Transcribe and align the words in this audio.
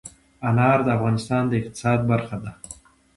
انار 0.47 0.79
د 0.83 0.87
افغانستان 0.97 1.43
د 1.47 1.53
اقتصاد 1.59 1.99
برخه 2.11 2.37
ده. 2.43 2.51